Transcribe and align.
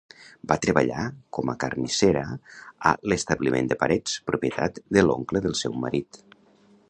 Va 0.51 0.55
treballar 0.61 1.03
com 1.37 1.51
a 1.53 1.55
carnissera 1.63 2.23
a 2.91 2.95
l'establiment 3.13 3.69
de 3.73 3.79
Parets, 3.83 4.15
propietat 4.31 4.83
de 4.99 5.05
l'oncle 5.09 5.45
del 5.47 5.59
seu 5.65 5.77
marit. 5.87 6.23